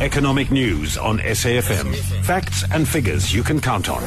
[0.00, 1.94] Economic news on SAFM.
[2.24, 4.02] Facts and figures you can count on.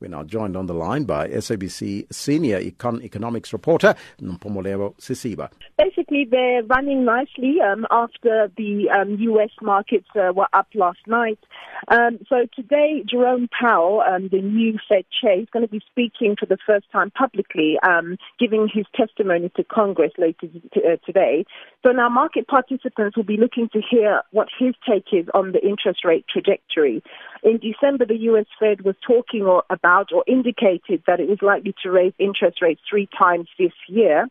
[0.00, 5.50] We're now joined on the line by SABC senior econ- economics reporter Mpumelelo Siziba.
[5.78, 9.50] Basically, they're running nicely um, after the um, U.S.
[9.62, 11.38] markets uh, were up last night.
[11.88, 16.36] Um, so today, Jerome Powell, um, the new Fed chair, is going to be speaking
[16.38, 21.46] for the first time publicly, um, giving his testimony to Congress later t- uh, today.
[21.86, 25.64] So now market participants will be looking to hear what his take is on the
[25.64, 27.00] interest rate trajectory.
[27.44, 28.46] In December, the U.S.
[28.58, 32.80] Fed was talking or, about or indicated that it was likely to raise interest rates
[32.90, 34.26] three times this year.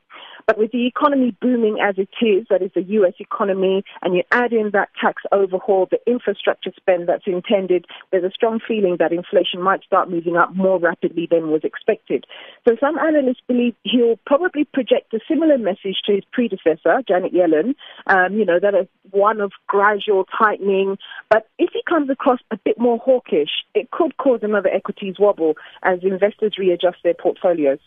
[0.48, 3.14] But with the economy booming as it is, that is the U.S.
[3.20, 8.32] economy, and you add in that tax overhaul, the infrastructure spend that's intended, there's a
[8.32, 12.26] strong feeling that inflation might start moving up more rapidly than was expected.
[12.68, 17.74] So some analysts believe he'll probably project a similar message to his predecessor, Janet Yellen,
[18.08, 18.76] um, you know, that
[19.16, 20.98] one of gradual tightening.
[21.30, 25.56] But if he comes across a bit more hawkish, it could cause another equities wobble
[25.84, 27.80] as investors readjust their portfolios.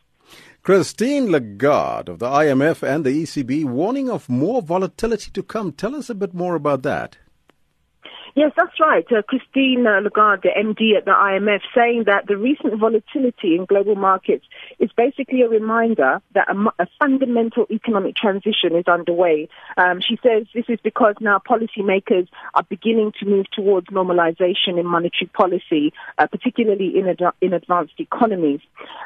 [0.62, 5.72] Christine Lagarde of the IMF and the ECB warning of more volatility to come.
[5.72, 7.16] Tell us a bit more about that.
[8.38, 9.04] Yes, that's right.
[9.10, 13.96] Uh, Christine uh, Lagarde, MD at the IMF, saying that the recent volatility in global
[13.96, 14.46] markets
[14.78, 19.48] is basically a reminder that a, a fundamental economic transition is underway.
[19.76, 24.86] Um, she says this is because now policymakers are beginning to move towards normalization in
[24.86, 28.60] monetary policy, uh, particularly in, ad- in advanced economies.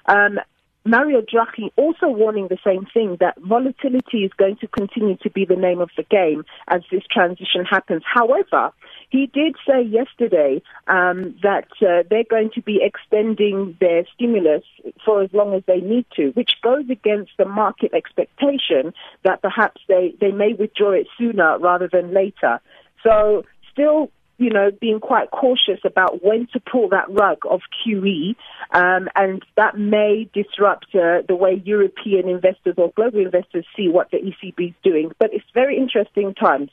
[0.04, 0.40] Um,
[0.84, 5.44] Mario Draghi also warning the same thing that volatility is going to continue to be
[5.44, 8.02] the name of the game as this transition happens.
[8.04, 8.72] However,
[9.12, 14.64] he did say yesterday um, that uh, they're going to be extending their stimulus
[15.04, 19.82] for as long as they need to, which goes against the market expectation that perhaps
[19.86, 22.58] they, they may withdraw it sooner rather than later.
[23.02, 28.34] So still you know, being quite cautious about when to pull that rug of QE,
[28.72, 34.10] um, and that may disrupt uh, the way European investors or global investors see what
[34.10, 35.12] the ECB is doing.
[35.18, 36.70] But it's very interesting times.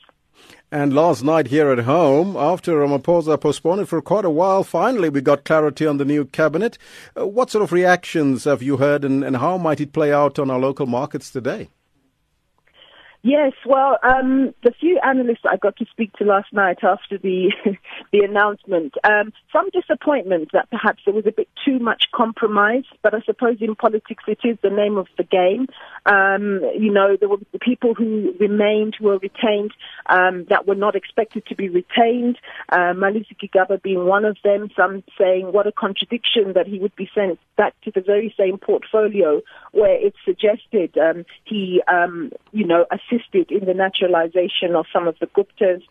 [0.72, 5.08] And last night here at home, after Ramaphosa postponed it for quite a while, finally
[5.08, 6.78] we got clarity on the new cabinet.
[7.18, 10.38] Uh, what sort of reactions have you heard, and, and how might it play out
[10.38, 11.70] on our local markets today?
[13.22, 17.52] Yes, well, um, the few analysts I got to speak to last night after the
[18.12, 22.84] the announcement, um, some disappointment that perhaps there was a bit too much compromise.
[23.02, 25.66] But I suppose in politics it is the name of the game.
[26.06, 29.72] Um, you know, there were the people who remained, who were retained,
[30.06, 32.38] um, that were not expected to be retained.
[32.70, 34.70] Uh, Malusi Gigaba being one of them.
[34.74, 38.56] Some saying what a contradiction that he would be sent back to the very same
[38.56, 39.42] portfolio
[39.72, 45.16] where it suggested um, he, um, you know, assisted in the naturalization of some of
[45.20, 45.82] the Guptas.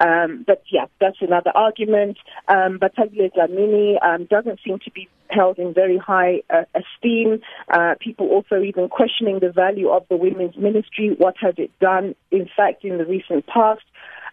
[0.00, 2.18] Um, but yeah, that's another argument.
[2.48, 7.40] Um, but Thabile Dlamini um, doesn't seem to be held in very high uh, esteem.
[7.70, 11.14] Uh, people also even questioning the value of the women's ministry.
[11.16, 13.82] What has it done, in fact, in the recent past?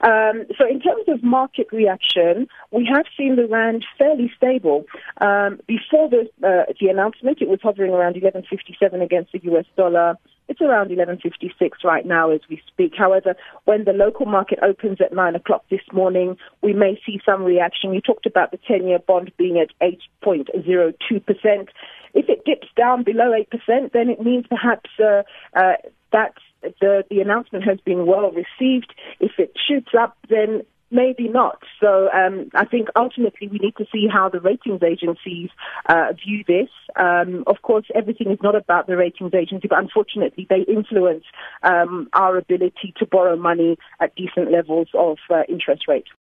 [0.02, 4.86] Um, so in terms of market reaction, we have seen the rand fairly stable.
[5.22, 10.18] Um, before the, uh, the announcement, it was hovering around 11.57 against the US dollar.
[10.48, 12.94] It's around 11.56 right now as we speak.
[12.98, 13.36] However,
[13.66, 17.94] when the local market opens at 9 o'clock this morning, we may see some reaction.
[17.94, 21.68] You talked about the 10-year bond being at 8.02%.
[22.14, 25.24] If it dips down below 8%, then it means perhaps uh,
[25.54, 25.74] uh,
[26.12, 26.34] that
[26.80, 28.94] the, the announcement has been well received.
[29.20, 30.62] If it shoots up, then
[30.96, 31.60] maybe not.
[31.82, 35.50] So um, I think ultimately we need to see how the ratings agencies
[35.88, 36.70] uh, view this.
[36.96, 41.26] Um, of course, everything is not about the ratings agency, but unfortunately they influence
[41.64, 46.08] um, our ability to borrow money at decent levels of uh, interest rate.